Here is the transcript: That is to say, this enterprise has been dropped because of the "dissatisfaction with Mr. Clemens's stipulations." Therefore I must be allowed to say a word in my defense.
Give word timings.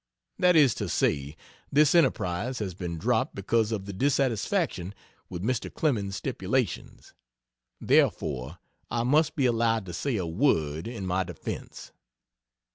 That 0.39 0.55
is 0.55 0.73
to 0.81 0.89
say, 0.89 1.35
this 1.71 1.93
enterprise 1.93 2.57
has 2.57 2.73
been 2.73 2.97
dropped 2.97 3.35
because 3.35 3.71
of 3.71 3.85
the 3.85 3.93
"dissatisfaction 3.93 4.95
with 5.29 5.43
Mr. 5.43 5.71
Clemens's 5.71 6.15
stipulations." 6.15 7.13
Therefore 7.79 8.57
I 8.89 9.03
must 9.03 9.35
be 9.35 9.45
allowed 9.45 9.85
to 9.85 9.93
say 9.93 10.15
a 10.17 10.25
word 10.25 10.87
in 10.87 11.05
my 11.05 11.23
defense. 11.23 11.91